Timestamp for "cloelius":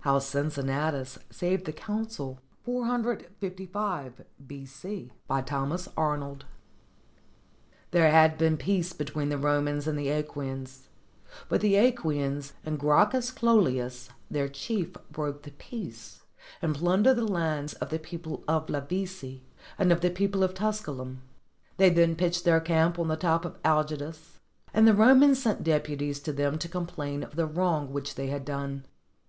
13.30-14.08